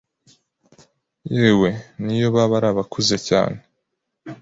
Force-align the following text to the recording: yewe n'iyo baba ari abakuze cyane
yewe 1.35 1.69
n'iyo 2.03 2.27
baba 2.35 2.55
ari 2.59 2.67
abakuze 2.73 3.15
cyane 3.27 3.59